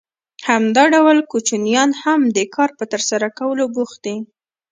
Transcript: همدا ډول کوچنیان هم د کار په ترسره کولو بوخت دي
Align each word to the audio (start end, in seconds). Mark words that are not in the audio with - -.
همدا 0.47 0.83
ډول 0.95 1.17
کوچنیان 1.31 1.89
هم 2.03 2.21
د 2.37 2.39
کار 2.55 2.69
په 2.79 2.85
ترسره 2.91 3.27
کولو 3.39 3.65
بوخت 3.75 3.97
دي 4.05 4.17